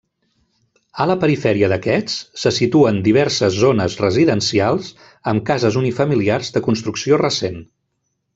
[1.03, 4.89] A la perifèria d'aquests se situen diverses zones residencials
[5.33, 7.63] amb cases unifamiliars de construcció recent.